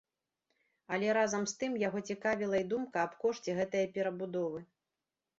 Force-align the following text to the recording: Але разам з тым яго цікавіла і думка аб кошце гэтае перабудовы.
Але 0.95 1.09
разам 1.17 1.43
з 1.51 1.59
тым 1.63 1.75
яго 1.87 2.01
цікавіла 2.13 2.57
і 2.63 2.67
думка 2.71 3.03
аб 3.09 3.13
кошце 3.25 3.55
гэтае 3.59 3.83
перабудовы. 3.99 4.59